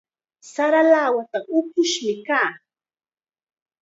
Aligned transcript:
Sara 0.53 0.81
lawatam 0.91 1.43
upush 1.57 1.97
kaa. 2.27 2.49